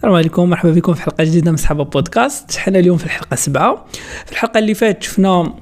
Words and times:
السلام 0.00 0.14
عليكم 0.14 0.50
مرحبا 0.50 0.72
بكم 0.72 0.94
في 0.94 1.02
حلقة 1.02 1.24
جديدة 1.24 1.50
من 1.50 1.56
صحابه 1.56 1.84
بودكاست. 1.84 2.56
حنا 2.56 2.78
اليوم 2.78 2.96
في 2.98 3.04
الحلقة 3.04 3.36
سبعة. 3.36 3.86
في 4.26 4.32
الحلقة 4.32 4.58
اللي 4.58 4.74
فاتت 4.74 5.02
شفنا 5.02 5.54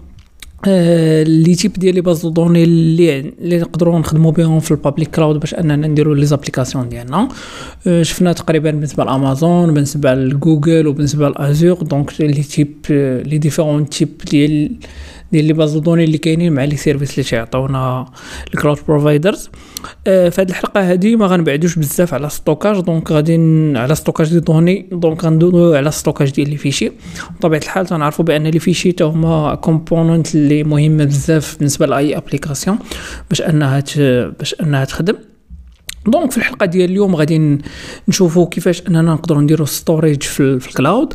آه، 0.69 1.23
les 1.23 1.55
types 1.55 1.73
ديال 1.73 1.95
les 1.95 2.01
bases 2.01 2.27
de 2.27 2.35
données 2.35 2.65
اللي 2.65 3.19
اللي 3.19 3.59
نقدروا 3.59 3.99
نخدموا 3.99 4.33
بهم 4.33 4.61
في 4.61 4.71
ال 4.71 4.77
public 4.77 5.11
cloud 5.11 5.41
باش 5.41 5.55
أننا 5.55 5.89
نديروا 5.89 6.15
les 6.15 6.27
applications 6.27 6.89
ديالنا. 6.89 7.29
آه، 7.87 8.03
شفنا 8.03 8.33
تقريبا 8.33 8.71
بالنسبة 8.71 9.05
لأمازون 9.05 9.75
بالنسبة 9.75 10.15
لجوجل 10.15 10.87
وبالنسبة 10.87 11.29
لأزور. 11.29 11.83
donc 11.83 12.21
les 12.21 12.43
types 12.43 12.75
les 13.27 13.39
différents 13.39 13.89
types 13.89 14.23
ديال 14.31 14.71
ديال 15.33 15.45
les 15.45 15.53
bases 15.53 15.77
de 15.77 15.83
données 15.83 16.05
اللي 16.05 16.19
كاينين 16.19 16.53
مع 16.53 16.65
les 16.65 16.77
services 16.77 17.11
اللي 17.11 17.23
تيعطيونا 17.23 18.07
ال 18.55 18.59
cloud 18.59 18.79
providers 18.89 19.51
آه 20.07 20.29
في 20.29 20.41
هذه 20.41 20.49
الحلقة 20.49 20.93
هذه 20.93 21.17
ما 21.17 21.27
غنبعدوش 21.27 21.79
بزاف 21.79 22.15
على 22.15 22.29
stockage 22.29 22.81
donc 22.81 23.13
غادي 23.13 23.37
على 23.77 23.95
stockage 23.95 24.33
des 24.33 24.41
données 24.41 24.89
donc 24.93 25.25
غندوزو 25.25 25.75
على 25.75 25.91
stockage 25.91 26.31
ديال 26.31 26.51
les 26.51 26.57
fichiers. 26.57 26.93
بطبيعة 27.39 27.61
الحال 27.61 27.87
تنعرفوا 27.87 28.25
بأن 28.25 28.47
les 28.47 28.59
fichiers 28.59 28.93
تا 28.93 29.05
هما 29.05 29.55
component 29.55 30.35
اللي 30.35 30.65
مهمة 30.65 31.05
بزاف 31.05 31.57
بالنسبة 31.59 31.87
لأي 31.87 32.17
application 32.17 32.79
باش 33.29 33.43
أنها 33.43 33.85
باش 34.39 34.55
أنها 34.61 34.85
تخدم. 34.85 35.15
donc 36.07 36.31
في 36.31 36.39
الحلقة 36.39 36.67
ديال 36.67 36.91
اليوم 36.91 37.17
غادي 37.17 37.59
نشوفوا 38.09 38.47
كيفاش 38.47 38.83
أننا 38.89 39.03
نقدروا 39.03 39.43
نديروا 39.43 39.67
storage 39.67 40.23
في, 40.23 40.61
في 40.61 40.69
ال 40.69 40.76
cloud 40.76 41.13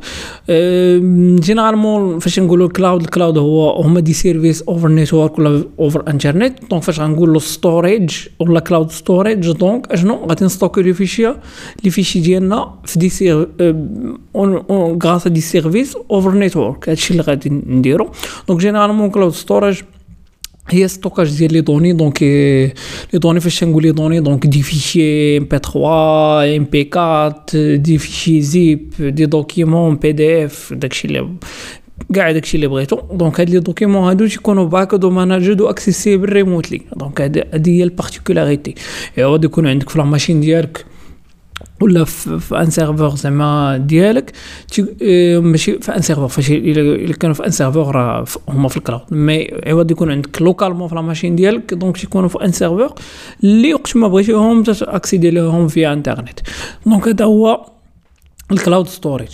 généralement 1.39 2.19
فاش 2.19 2.39
نقولوا 2.39 2.67
ال 2.67 2.73
cloud 2.73 3.01
ال 3.01 3.07
cloud 3.07 3.37
هو 3.37 3.81
هما 3.81 3.99
des 3.99 4.13
services 4.13 4.61
over 4.61 4.87
network 4.87 5.39
ولا 5.39 5.63
over 5.79 6.03
internet 6.07 6.59
donc 6.69 6.83
فاش 6.83 6.99
غنقولوا 6.99 7.39
storage 7.39 8.11
ولا 8.39 8.59
cloud 8.59 8.91
storage 8.91 9.51
donc 9.51 9.91
أشنو؟ 9.91 10.15
غادي 10.15 10.45
نستوكي 10.45 10.81
les 10.81 10.93
fichiers 10.93 11.27
les 11.83 11.89
fichiers 11.89 12.19
ديالنا 12.19 12.73
في 12.85 12.99
des 12.99 13.09
ser 13.09 13.47
غراس 15.03 15.27
des 15.27 15.41
services 15.41 15.97
over 16.11 16.31
network 16.31 16.89
هادشي 16.89 17.11
اللي 17.11 17.23
غادي 17.23 17.49
نديرو. 17.49 18.09
donc 18.47 18.59
généralement 18.59 19.09
cloud 19.09 19.31
storage 19.31 19.81
هي 20.69 20.87
stockage 20.87 21.37
ديال 21.37 21.53
les 21.53 21.61
données 21.61 21.93
donc 21.93 22.23
les 22.23 22.73
données 23.13 23.39
فاش 23.39 23.63
نقول 23.63 23.83
les 23.83 23.91
données 23.91 24.19
donc 24.19 24.47
des 24.47 24.61
fichiers 24.61 25.37
MP 25.37 25.57
3 25.57 26.55
MP 26.57 26.89
4 26.95 27.45
des 27.75 27.97
fichiers 27.97 28.41
zip 28.41 28.93
des 28.99 29.25
documents 29.25 29.95
PDF 29.95 30.73
داكشي 30.73 31.07
اللي 31.07 31.29
كاع 32.13 32.31
داكشي 32.31 32.57
اللي 32.57 32.67
بغيتو 32.67 32.99
donc 33.13 33.39
هاد 33.39 33.49
les 33.49 33.59
documents 33.59 34.03
هادو 34.03 34.27
تيكونوا 34.27 34.65
backed 34.65 35.61
و 35.61 35.69
managed 35.69 35.92
و 35.92 35.96
accessible 35.96 36.29
remotely 36.29 36.81
donc 36.95 37.21
هادي 37.21 37.43
هي 37.79 37.83
ال 37.83 37.90
particularité 37.90 38.75
غادي 39.19 39.45
يكون 39.45 39.67
عندك 39.67 39.89
في 39.89 39.97
la 39.99 40.05
machine 40.05 40.39
ديالك 40.39 40.85
ولا 41.83 42.03
في 42.05 42.61
un 42.61 42.69
serveur 42.69 43.15
زعما 43.15 43.77
ديالك 43.77 44.31
آه، 45.01 45.39
ماشي 45.39 45.79
في 45.79 45.95
un 45.95 46.01
serveur 46.01 46.27
فاش 46.27 46.51
الا 46.51 47.13
كانوا 47.13 47.35
في 47.35 47.45
un 47.45 47.51
serveur 47.51 47.95
راه 47.95 48.25
هما 48.49 48.67
في 48.67 48.77
ال 48.77 48.81
cloud 48.81 49.01
mais 49.11 49.47
عوض 49.67 49.91
يكون 49.91 50.11
عندك 50.11 50.41
localement 50.41 50.87
في 50.87 50.95
la 50.95 51.01
machine 51.01 51.35
ديالك 51.35 51.73
donc 51.73 51.97
تيكونوا 51.97 52.29
في 52.29 52.45
un 52.45 52.51
serveur 52.51 52.93
اللي 53.43 53.73
وقت 53.73 53.95
ما 53.97 54.07
بغيتيهم 54.07 54.63
تاكسيدي 54.63 55.31
لهم 55.31 55.67
via 55.67 55.93
internet 55.93 56.39
donc 56.85 57.07
هذا 57.07 57.25
هو 57.25 57.72
ال 58.53 58.59
cloud 58.59 58.87
storage 58.87 59.29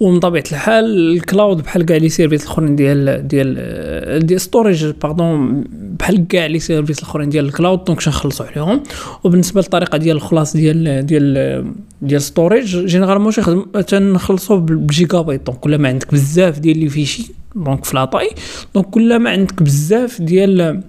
ومن 0.00 0.20
طبيعه 0.20 0.44
الحال 0.52 0.84
ال 1.16 1.24
cloud 1.24 1.62
بحال 1.62 1.82
كاع 1.82 1.96
les 1.96 2.08
services 2.08 2.42
الأخرين 2.42 2.76
ديال 2.76 3.28
ديال 3.28 4.26
ديال 4.26 4.40
storage 4.40 4.86
pardon 5.02 5.64
بحال 5.98 6.28
كاع 6.28 6.46
les 6.46 6.58
services 6.58 6.98
الأخرين 6.98 7.28
ديال 7.28 7.44
ال 7.44 7.51
cloud 7.51 7.84
donc 7.84 8.08
نخلصوا 8.08 8.46
عليهم. 8.46 8.82
وبالنسبة 9.24 9.60
للطريقة 9.60 9.98
ديال 9.98 10.16
الخلاص 10.16 10.56
ديال 10.56 11.06
ديال 11.06 11.74
ديال 12.02 12.22
storage 12.22 12.76
généralement 12.86 13.32
تنخلصوا 13.32 13.80
تنخلصوا 13.80 14.56
بال 14.56 15.20
gigabyte 15.20 15.46
donc 15.46 15.58
كل 15.58 15.78
ما 15.78 15.88
عندك 15.88 16.12
بزاف 16.12 16.58
ديال 16.58 16.78
les 16.78 16.88
fichiers 16.88 17.32
donc 17.54 17.84
في 17.84 17.96
la 17.96 18.05
taille 18.05 18.30
donc 18.74 18.86
كل 18.86 19.16
ما 19.18 19.30
عندك 19.30 19.62
بزاف 19.62 20.22
ديال 20.22 20.82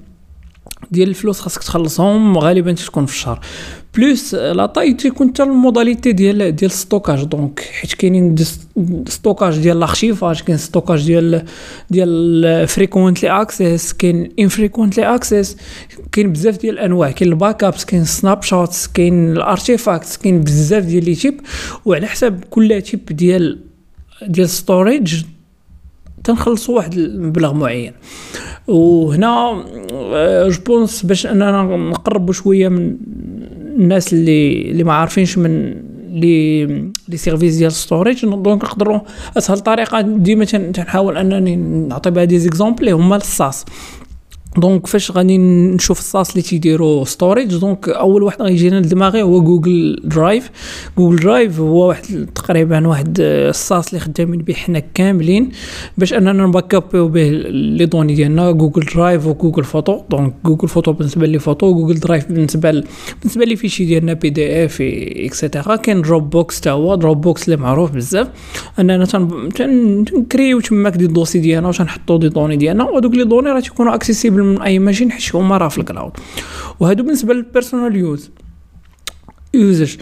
ديال 0.92 1.10
الفلوس 1.10 1.40
خاصك 1.40 1.64
تخلصهم 1.64 2.38
غالبا 2.38 2.72
تكون 2.72 3.06
في 3.06 3.14
الشهر. 3.14 3.40
plus 3.96 4.36
la 4.36 4.66
taille 4.66 4.94
تيكون 4.94 5.30
حتى 5.30 5.44
ال 5.44 5.51
modalité 5.51 6.12
ديال 6.12 6.56
ديال 6.56 6.72
stockage 6.72 7.24
donc 7.24 7.60
حيت 7.60 7.94
كاينين 7.94 8.36
stockage 9.08 9.58
ديال 9.58 9.80
l'archivage 9.80 10.42
كاين 10.42 10.58
stockage 10.58 11.06
ديال 11.06 11.46
ديال 11.90 12.68
frequently 12.68 13.30
access 13.42 13.94
كاين 13.94 14.32
infrequently 14.40 15.16
access 15.16 15.58
كاين 16.12 16.32
بزاف 16.32 16.58
ديال 16.58 16.74
الأنواع. 16.74 17.12
كاين 17.12 17.32
ال 17.32 17.64
backups 17.64 17.86
كاين 17.86 18.06
snapshots 18.06 18.88
كاين 18.88 19.32
ال 19.32 19.40
artifacts 19.40 20.18
كاين 20.18 20.42
بزاف 20.42 20.86
ديال 20.86 21.06
les 21.06 21.16
types. 21.16 21.42
وعلى 21.86 22.08
حساب 22.08 22.44
كل 22.50 22.82
type 22.82 23.06
ديال 23.06 23.60
ديال 24.28 24.50
storage 24.50 25.24
تنخلصوا 26.24 26.76
واحد 26.76 26.94
المبلغ 26.94 27.54
معين. 27.54 27.94
وهنا 28.70 29.64
je 30.50 30.62
pense 30.66 31.04
باش 31.06 31.26
أننا 31.28 31.62
نقربوا 31.64 32.34
شوية 32.34 32.70
من 32.70 32.98
الناس 33.78 34.14
اللي 34.14 34.62
اللي 34.72 34.84
ما 34.84 34.94
عارفينش 34.94 35.38
من 35.38 35.76
لي 36.10 36.66
les 37.10 37.18
services 37.18 37.56
ديال 37.56 37.72
storage 37.72 38.26
donc 38.26 38.64
نقدروا 38.64 39.00
أسهل 39.38 39.60
طريقة 39.60 40.02
ديما 40.02 40.46
تنحاول 40.46 41.18
أنني 41.18 41.56
نعطي 41.56 42.12
بها 42.12 42.24
des 42.24 42.40
exemples 42.40 42.80
اللي 42.80 42.92
هما 42.92 43.16
ال 43.16 43.26
SaaS 43.26 43.66
donc 44.58 44.88
فاش 44.88 45.12
غادي 45.12 45.38
نشوف 45.38 46.00
ال 46.00 46.06
SaaS 46.06 46.30
اللي 46.30 46.42
تيديروا 46.42 47.06
storage 47.06 47.58
donc 47.58 47.90
أول 47.90 48.24
واحد 48.24 48.42
غيجينا 48.42 48.76
لدماغي 48.76 49.22
هو 49.22 49.42
جوجل 49.42 50.02
درايف 50.04 50.52
جوجل 50.98 51.16
درايف 51.16 51.60
هو 51.60 51.88
واحد 51.88 52.30
تقريبا 52.36 52.88
واحد 52.88 53.18
ال 53.20 53.33
SaaS 53.33 53.88
اللي 53.88 54.00
خدامين 54.00 54.42
به 54.42 54.54
حنا 54.54 54.80
كاملين. 54.80 55.50
باش 55.98 56.14
أننا 56.14 56.34
نباكابيو 56.34 57.08
به 57.08 57.30
les 57.50 57.86
données 57.86 58.16
ديالنا 58.16 58.52
جوجل 58.52 58.86
درايف 58.96 59.28
وجوجل 59.28 59.64
فوتو 59.64 60.02
donc 60.10 60.34
جوجل 60.46 60.68
فوتو 60.68 60.94
بالنسبة 60.94 61.28
les 61.28 61.40
photos 61.40 61.74
جوجل 61.74 62.00
درايف 62.00 62.28
بالنسبة 62.28 62.72
ل... 62.72 62.84
بالنسبة 63.22 63.46
les 63.46 63.56
fichiers 63.56 63.86
ديالنا 63.86 64.14
PDF 64.14 64.78
et 64.82 65.05
cetera 65.05 65.76
كاين 65.76 66.02
دروب 66.02 66.30
بوكس 66.30 66.62
تا 66.62 66.72
هو. 66.72 66.96
دروب 66.96 67.22
بوكس 67.22 67.46
اللي 67.46 67.58
معروف 67.58 67.92
بزاف. 67.92 68.28
أننا 68.80 69.06
تنكريو 69.06 70.60
تماك 70.60 70.96
دي 70.96 71.08
دوسي 71.08 71.40
ديالنا 71.40 71.70
وتنحطو 71.70 72.18
des 72.18 72.30
données 72.30 72.56
ديالنا. 72.56 72.90
ودوك 72.90 73.14
les 73.14 73.24
données 73.24 73.50
راه 73.50 73.60
تيكونوا 73.60 73.96
accessibles 73.96 74.39
من 74.42 74.62
أي 74.62 74.80
machine 74.80 75.12
حيت 75.12 75.36
هما 75.36 75.58
راه 75.58 75.68
في 75.68 75.78
ال 75.78 75.83
cloud. 75.83 76.12
وهادو 76.80 77.04
بالنسبة 77.04 77.34
لل 77.34 77.46
personal 77.46 77.96
use 77.96 78.32
usage 79.54 79.96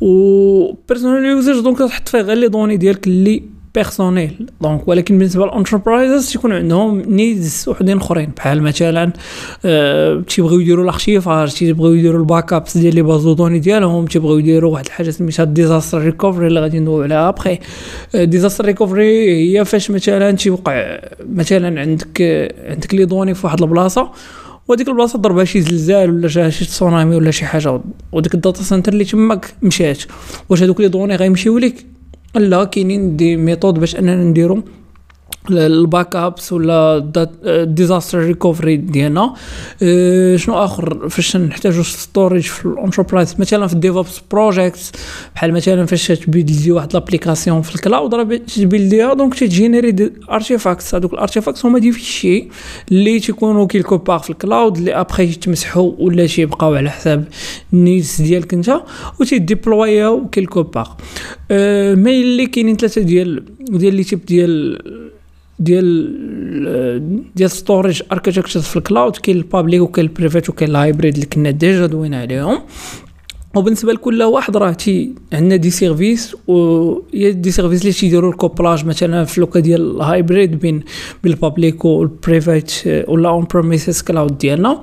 و 0.00 0.72
personal 0.88 1.24
usage 1.24 1.60
donc 1.60 1.78
تحط 1.78 2.08
فيه 2.08 2.20
غير 2.20 2.36
les 2.36 2.48
données 2.48 2.76
ديالك 2.76 3.06
اللي 3.06 3.42
personnelles 3.74 4.50
donc 4.60 4.88
ولكن 4.88 5.18
بالنسبة 5.18 5.46
لل 5.46 5.59
enterprises 5.59 6.32
تيكون 6.32 6.52
عندهم 6.52 7.00
needs 7.00 7.64
وحدين 7.68 7.96
أخرين. 7.96 8.30
بحال 8.36 8.62
مثلا 8.62 9.12
أه 9.64 10.22
تيبغيو 10.28 10.60
يديروا 10.60 10.84
ال 10.84 10.91
archivage 10.91 11.52
تيبغيو 11.52 11.94
يديروا 11.94 12.20
ال 12.20 12.52
backups 12.52 12.78
ديال 12.78 12.94
les 12.94 13.02
bases 13.02 13.32
de 13.32 13.38
données 13.38 13.58
ديالهم 13.58 14.06
تيبغيو 14.06 14.38
يديروا 14.38 14.72
واحد 14.72 14.86
الحاجة 14.86 15.10
سميتها 15.10 15.44
disaster 15.44 15.98
recovery 15.98 16.46
اللي 16.46 16.60
غادي 16.60 16.78
ندويو 16.78 17.02
عليها 17.02 17.28
après 17.28 17.58
disaster 18.14 18.64
recovery 18.64 19.58
هي 19.58 19.64
فاش 19.64 19.90
مثلا 19.90 20.30
تيوقع 20.30 21.00
مثلا 21.34 21.80
عندك 21.80 22.22
عندك 22.68 22.94
les 22.94 23.04
données 23.04 23.34
في 23.34 23.46
واحد 23.46 23.62
البلاصة 23.62 24.10
وديك 24.68 24.88
البلاصة 24.88 25.18
ضربها 25.18 25.44
شي 25.44 25.60
زلزال 25.60 26.10
ولا 26.10 26.50
شي 26.50 26.64
تسونامي 26.64 27.16
ولا 27.16 27.30
شي 27.30 27.44
حاجة. 27.44 27.80
وديك 28.12 28.34
ال 28.34 28.40
data 28.40 28.62
center 28.62 28.92
اللي 28.92 29.04
تماك 29.04 29.54
مشات. 29.62 30.02
واش 30.48 30.62
هذوك 30.62 30.80
les 30.80 30.88
données 30.88 31.16
غيمشيو 31.16 31.58
لك 31.58 31.74
لا 32.34 32.64
كاينين 32.64 33.16
des 33.16 33.36
méthodes 33.36 33.78
باش 33.78 33.96
أننا 33.96 34.24
نديرو. 34.24 34.62
ال 35.50 36.16
backups 36.16 36.52
ولا 36.52 37.12
disaster 37.64 38.18
recovery 38.18 38.76
ديالنا. 38.76 39.34
أه 39.82 40.36
شنو 40.36 40.54
آخر؟ 40.54 41.08
فاش 41.08 41.36
نحتاجو 41.36 41.82
storage 41.82 42.42
في 42.42 42.66
ال 42.66 42.72
enterprise 42.72 43.34
مثلا 43.38 43.66
في 43.66 43.72
ال 43.72 43.79
DevOps 43.79 44.20
project 44.30 44.96
بحال 45.34 45.52
مثلا 45.52 45.86
فاش 45.86 46.06
ت 46.06 46.15
build 46.15 46.63
ي 46.63 46.72
واحد 46.72 46.92
l'application 46.94 47.62
في 47.62 47.74
ال 47.74 47.81
cloud 47.81 48.14
راه 48.14 48.36
ت 48.56 48.63
build 48.63 49.00
يها 49.00 49.14
donc 49.14 49.34
ت 49.34 49.44
générer 49.44 50.10
artifacts 50.30 50.94
هذوك 50.94 51.12
ال 51.12 51.17
artifacts 51.17 51.66
هما 51.66 51.78
des 51.78 51.92
fichiers 51.92 52.48
اللي 52.92 53.20
تيكونوا 53.20 53.66
quelque 53.66 53.96
part 53.96 54.18
في 54.18 54.30
ال 54.30 54.38
cloud 54.38 54.76
اللي 54.76 54.94
ابخي 54.94 55.22
يتمسحوا 55.24 55.92
ولا 55.98 56.26
تيبقاو 56.26 56.74
على 56.74 56.90
حساب 56.90 57.24
ال 57.72 57.80
needs 57.80 58.22
ديالك 58.22 58.54
انت 58.54 58.80
وتي 59.20 59.56
déploy 59.56 60.28
او 60.28 60.32
quelque 60.32 60.62
part 60.62 60.88
mais 61.94 62.22
اللي 62.22 62.46
كاينين 62.46 62.76
ثلاثة 62.76 63.00
ديال 63.00 63.44
ديال 63.70 63.94
les 63.94 64.04
types 64.04 64.24
ديال 64.26 64.78
ديال 65.64 67.32
ديال 67.36 67.50
storage 67.50 68.02
architecture 68.12 68.60
في 68.60 68.76
ال 68.76 68.83
cloud 68.83 69.16
كاين 69.16 69.36
ال 69.36 69.42
public 69.42 69.80
وكاين 69.80 70.06
ال 70.06 70.11
private 70.11 70.48
وكاين 70.48 70.70
ال 70.70 70.76
hybrid 70.76 71.14
اللي 71.14 71.26
كنا 71.26 71.50
déjà 71.50 71.86
دوينا 71.86 72.20
عليهم. 72.20 72.58
وبالنسبة 73.56 73.92
لكل 73.92 74.22
واحد 74.22 74.56
راه 74.56 74.72
تي 74.72 75.14
عندنا 75.32 75.56
des 75.56 75.70
services 75.70 76.36
و 76.46 77.00
des 77.14 77.50
services 77.50 77.80
اللي 77.80 77.92
تيديروا 77.92 78.30
ال 78.32 78.38
couplage 78.38 78.86
مثلا 78.86 79.24
في 79.24 79.40
le 79.40 79.48
cas 79.48 79.60
ديال 79.60 79.96
ال 79.96 80.05
hybrid 80.05 80.58
بين 80.58 80.82
بال 81.24 81.39
public 81.39 81.84
وال 81.84 82.04
private 82.04 82.72
ولا 83.08 83.28
on-premises 83.28 84.02
cloud 84.02 84.38
ديالنا. 84.38 84.80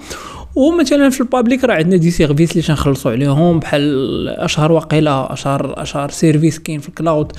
ومثلا 0.56 1.10
في 1.10 1.22
ال 1.22 1.28
public 1.28 1.64
راه 1.64 1.74
عندنا 1.76 1.98
des 1.98 2.12
services 2.12 2.52
اللي 2.52 2.62
تنخلصوا 2.62 3.12
عليهم 3.12 3.60
بحال 3.60 4.28
أشهر 4.28 4.72
وقيله 4.72 5.34
أشهر 5.34 5.82
أشهر 5.82 6.10
service 6.10 6.60
كاين 6.60 6.80
في 6.80 6.90
ال 6.90 6.97
cloud 6.97 7.32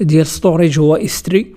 ديال 0.00 0.26
storage 0.26 0.78
هو 0.78 0.96
S3 0.96 1.54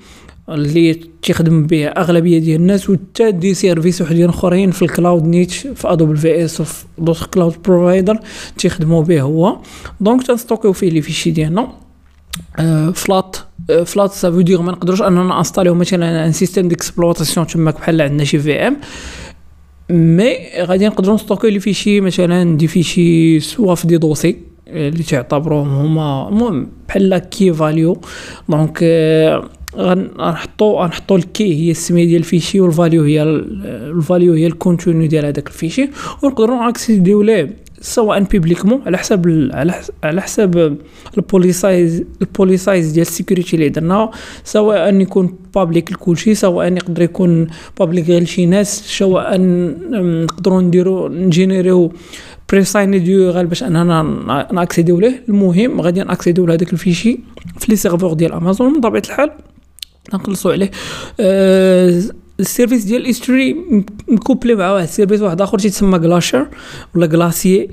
اللي 0.49 0.99
تيخدم 1.21 1.65
به 1.65 1.87
أغلبية 1.87 2.39
ديال 2.39 2.61
الناس 2.61 2.89
وحتى 2.89 3.31
des 3.31 3.53
services 3.53 4.01
وحدين 4.01 4.29
أخرين 4.29 4.71
في 4.71 4.81
ال 4.81 4.89
cloud 4.89 5.25
نيتش 5.25 5.67
في 5.75 5.91
AWS 5.91 6.61
وفي 6.61 6.85
d'autres 6.97 7.23
cloud 7.23 7.55
provider 7.65 8.19
تيخدموا 8.57 9.03
به 9.03 9.21
هو. 9.21 9.57
donc 10.01 10.27
تن 10.27 10.38
stock 10.38 10.63
يو 10.63 10.73
فيه 10.73 10.89
les 10.89 11.01
fichiers 11.01 11.31
ديالنا. 11.31 11.67
flat 12.93 13.37
flat 13.85 14.11
ça 14.11 14.21
veut 14.21 14.41
dire 14.41 14.61
ما 14.61 14.71
نقدروش 14.71 15.01
أننا 15.01 15.37
install 15.37 15.67
يو 15.67 15.75
مثلا 15.75 16.25
un 16.25 16.31
système 16.31 16.67
d'exploitation 16.67 17.47
تماك 17.47 17.75
بحال 17.75 18.01
عندنا 18.01 18.23
شي 18.23 18.39
VM 18.39 18.77
mais 19.89 20.35
غادي 20.61 20.87
نقدروا 20.87 21.15
ن 21.15 21.21
stock 21.21 21.49
يو 21.49 21.53
les 21.53 21.59
fichiers 21.59 22.01
مثلا 22.01 22.57
des 22.57 22.67
fichiers 22.67 23.39
soit 23.39 23.75
في 23.75 23.87
دي 23.87 23.97
دوسي 23.97 24.37
اللي 24.67 25.03
تعتبروهم 25.03 25.69
هما 25.69 26.29
المهم 26.29 26.67
بحال 26.87 27.17
key 27.17 27.53
value 27.53 28.01
donc 28.49 28.79
غنحطو 29.77 30.79
غنحطو 30.81 31.15
ال 31.15 31.25
key 31.25 31.55
هي 31.55 31.71
السمية 31.71 32.05
ديال 32.05 32.19
ال 32.19 32.24
fichier 32.24 32.59
وال 32.59 32.72
value 32.72 33.03
هي 33.03 33.23
ال 33.23 33.42
value 33.42 34.33
هي 34.33 34.47
ال 34.47 34.55
contenu 34.55 35.07
ديال 35.07 35.25
هذاك 35.25 35.47
ال 35.47 35.52
fichier. 35.52 35.89
ونقدروا 36.23 36.57
ن 36.57 36.65
accéd 36.65 37.05
يو 37.05 37.21
ليه 37.21 37.63
سواء 37.81 38.19
publiquement 38.19 38.81
على 38.85 38.97
حسب 38.97 39.49
على 40.03 40.21
حسب 40.21 40.77
ال 41.17 41.27
policies 41.27 42.03
ال 42.21 42.29
policies 42.29 42.91
ديال 42.91 43.01
ال 43.01 43.07
security 43.07 43.55
اللي 43.55 43.69
درنا 43.69 44.11
سواء 44.43 44.95
يكون 44.95 45.37
public 45.55 45.91
لكلشي 45.91 46.35
سواء 46.35 46.73
يقدر 46.73 47.01
يكون 47.01 47.47
public 47.79 48.07
غير 48.07 48.23
لشي 48.23 48.45
ناس 48.45 48.97
سواء 48.97 49.37
نقدروا 50.23 50.61
نديرو 50.61 51.07
ن 51.07 51.21
génér 51.21 51.91
يو 52.51 52.60
presigned 52.60 52.99
URL 52.99 53.33
باش 53.33 53.63
أننا 53.63 54.47
ن 54.53 54.59
accéd 54.59 54.88
يو 54.88 54.99
ليه. 54.99 55.23
المهم 55.29 55.81
غادي 55.81 56.03
ن 56.03 56.08
accéd 56.09 56.35
يو 56.35 56.45
لهذاك 56.45 56.73
ال 56.73 56.79
fichier 56.79 57.19
في 57.59 57.65
les 57.69 57.75
serveurs 57.75 58.13
ديال 58.13 58.33
امازون 58.33 58.73
من 58.73 58.81
طبيعه 58.81 59.03
الحال 59.05 59.31
نخلصوا 60.13 60.51
عليه. 60.51 60.71
أه 61.19 62.03
ال 62.39 62.45
service 62.45 62.83
ديال 62.83 63.01
ال 63.01 63.19
S3 63.19 63.55
م 64.07 64.14
couplé 64.14 64.55
مع 64.55 64.71
واحد 64.71 64.83
ال 64.83 64.88
service 64.88 65.21
واحد 65.21 65.41
آخر 65.41 65.59
تيتسمى 65.59 65.97
Glacier 65.97 66.47
ولا 66.95 67.05
Glacier 67.05 67.69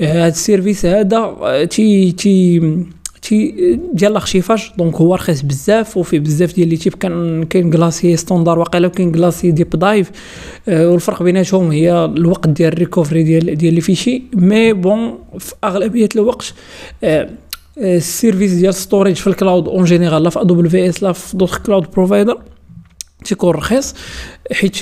هذا 0.00 0.28
ال 0.28 0.35
service 0.35 0.86
هذا 0.86 1.64
تي 1.64 2.12
تي 2.12 2.60
تي 3.22 3.50
ديال 3.92 4.10
ال 4.10 4.16
archivage 4.16 4.70
donc 4.78 4.94
هو 4.94 5.14
رخيص 5.14 5.42
بزاف 5.42 5.96
وفيه 5.96 6.18
بزاف 6.18 6.54
ديال 6.54 6.68
les 6.68 6.76
types. 6.76 6.94
كان 6.94 7.44
كاين 7.44 7.70
Glacier 7.70 8.16
standard 8.16 8.58
واقيلا 8.58 8.86
وكاين 8.86 9.12
Glacier 9.12 9.50
deep 9.50 9.70
archive 9.70 10.10
والفرق 10.68 11.22
بيناتهم 11.22 11.70
هي 11.70 12.04
الوقت 12.04 12.48
ديال 12.48 12.72
ال 12.72 12.78
recovery 12.78 13.22
ديال 13.22 13.56
ديال 13.56 13.74
les 13.74 13.80
fichiers. 13.80 14.22
mais 14.34 14.72
bon 14.72 15.18
في 15.38 15.54
أغلبية 15.64 16.08
الوقت 16.16 16.54
أه 17.04 17.30
ال 17.78 17.87
service 17.87 18.52
ديال 18.52 18.74
storage 18.74 19.16
في 19.16 19.26
ال 19.26 19.33
cloud 19.33 19.68
en 19.68 19.84
général 19.84 20.22
لا 20.22 20.30
في 20.30 20.40
AWS 20.40 21.02
لا 21.02 21.12
في 21.12 21.36
d'autres 21.36 21.54
cloud 21.56 21.90
provider 21.90 22.38
تيكون 23.24 23.54
رخيص 23.54 23.94
حيت 24.52 24.76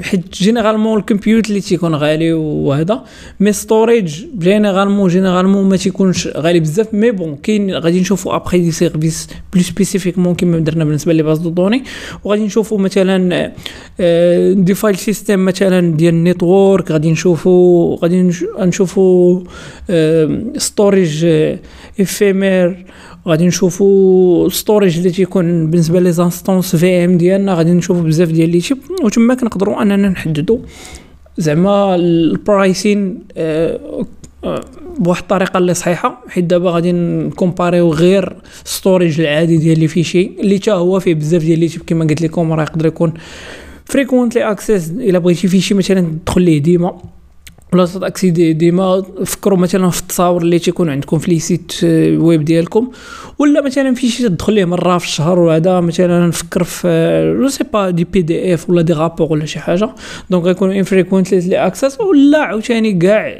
حيت 0.00 0.32
généralement 0.32 0.98
ال 0.98 1.04
compute 1.04 1.48
اللي 1.48 1.60
تيكون 1.60 1.94
غالي 1.94 2.32
وهذا 2.32 3.04
mais 3.40 3.52
storage 3.52 4.24
généralement 4.38 5.08
généralement 5.10 5.68
ما 5.68 5.76
تيكونش 5.76 6.28
غالي 6.28 6.60
بزاف 6.60 6.94
mais 6.94 7.10
bon 7.10 7.36
كاين 7.36 7.74
غادي 7.74 8.00
نشوفوا 8.00 8.36
après 8.36 8.58
des 8.58 8.70
services 8.70 9.28
plus 9.52 9.62
spécifiquement 9.62 10.34
كيما 10.34 10.58
درنا 10.58 10.84
بالنسبة 10.84 11.12
les 11.12 11.22
bases 11.22 11.38
de 11.38 11.50
données. 11.50 11.82
وغادي 12.24 12.44
نشوفوا 12.44 12.78
مثلا 12.78 13.52
des 14.52 14.74
file 14.74 14.96
systems 14.96 15.44
مثلا 15.44 15.96
ديال 15.96 16.14
ال 16.14 16.23
network 16.23 16.90
غادي 16.90 17.10
نشوفوا 17.10 17.96
غادي 17.96 18.22
نشوفوا 18.60 19.40
storage 20.56 21.26
éphémère 22.00 22.86
غادي 23.28 23.46
نشوفو 23.46 24.48
storage 24.48 24.96
اللي 24.98 25.10
تيكون 25.10 25.70
بالنسبة 25.70 26.00
les 26.00 26.12
instances 26.12 26.76
VM 26.76 27.18
ديالنا 27.18 27.54
غادي 27.54 27.70
نشوفو 27.70 28.02
بزاف 28.02 28.28
ديال 28.30 28.50
les 28.50 28.60
types 28.60 28.78
وتما 29.04 29.34
كنقدروا 29.56 29.82
أننا 29.82 30.08
نحددوا 30.08 30.58
زعما 31.38 31.94
ال 31.94 32.09
pricing 32.09 33.18
أه 33.36 34.06
أه 34.44 34.60
بواحد 34.98 35.22
الطريقة 35.22 35.58
اللي 35.58 35.74
صحيحة 35.74 36.22
حيت 36.28 36.44
دابا 36.44 36.70
غادي 36.70 36.92
ن 36.92 37.03
compar 37.03 37.70
يو 37.70 37.92
غير 37.92 38.36
storage 38.64 39.20
العادي 39.20 39.56
ديال 39.56 39.78
les 39.78 39.88
fichiers 39.88 40.30
اللي 40.40 40.56
حتى 40.56 40.70
هو 40.70 41.00
فيه 41.00 41.14
بزاف 41.14 41.42
ديال 41.42 41.58
les 41.58 41.68
types 41.68 41.82
كما 41.86 42.04
قلت 42.04 42.22
لكم 42.22 42.52
راه 42.52 42.62
يقدر 42.62 42.86
يكون 42.86 43.14
frequently 43.84 44.50
access 44.50 44.90
إلا 44.90 45.18
بغيتي 45.18 45.48
fichier 45.48 45.74
مثلا 45.74 46.00
تدخل 46.00 46.42
ليه 46.42 46.58
ديما. 46.58 47.00
ولا 47.76 48.06
accéder 48.06 48.52
ديما 48.52 49.02
فكروا 49.24 49.58
مثلا 49.58 49.90
في 49.90 50.00
التصاور 50.00 50.42
اللي 50.42 50.58
تيكون 50.58 50.88
عندكم 50.88 51.18
في 51.18 51.30
les 51.30 51.38
sites 51.38 51.72
web 52.22 52.44
ديالكم 52.44 52.90
ولا 53.38 53.60
مثلا 53.62 53.94
في 53.94 54.08
شي 54.08 54.28
تدخل 54.28 54.52
ليه 54.52 54.64
مرة 54.64 54.98
في 54.98 55.04
الشهر 55.04 55.38
وهذا 55.38 55.80
مثلا 55.80 56.26
نفكر 56.26 56.64
في 56.64 57.36
je 57.40 57.48
sais 57.48 57.64
pas 57.72 57.90
des 57.90 58.04
PDF 58.04 58.70
ولا 58.70 58.82
des 58.82 58.92
rapports 58.92 59.32
ولا 59.32 59.46
شي 59.46 59.58
حاجة. 59.58 59.90
donc 60.30 60.44
غيكونوا 60.44 60.74
infrequently 60.74 61.66
access 61.66 62.00
ولا 62.00 62.38
عاوتاني 62.38 62.92
كاع 62.92 63.38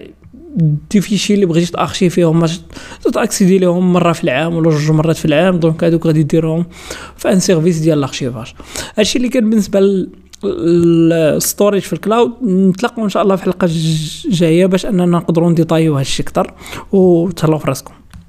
des 0.90 1.00
fichiers 1.00 1.34
اللي 1.34 1.46
بغيتي 1.46 1.72
ت 1.72 1.80
archiv 1.80 2.24
يهم 2.24 2.46
ت 3.12 3.18
accéder 3.18 3.58
لهم 3.58 3.92
مرة 3.92 4.12
في 4.12 4.24
العام 4.24 4.54
ولا 4.54 4.70
جوج 4.70 4.90
مرات 4.90 5.16
في 5.16 5.24
العام 5.24 5.58
donc 5.58 5.84
هذوك 5.84 6.06
غادي 6.06 6.22
ديرهم 6.22 6.66
في 7.16 7.32
un 7.32 7.40
service 7.40 7.78
ديال 7.78 7.98
ال 7.98 8.04
archivage 8.04 8.54
هادشي 8.98 9.18
اللي 9.18 9.28
كان 9.28 9.50
بالنسبة 9.50 9.80
ال 10.44 10.62
storage 10.62 11.82
في 11.82 11.92
ال 11.92 11.99
cloud 11.99 12.32
نتلاقوا 12.42 13.04
إن 13.04 13.08
شاء 13.08 13.22
الله 13.22 13.36
في 13.36 13.42
حلقة 13.42 13.68
جاية 14.28 14.66
باش 14.66 14.86
أننا 14.86 15.06
نقدروا 15.06 15.50
ن 15.50 15.55
détaill 15.55 15.87
يو 15.87 15.96
هادشي 15.96 16.22
أكثر 16.22 16.54
وتهلاو 16.92 17.58
في 17.58 17.68
راسكم. 17.68 17.94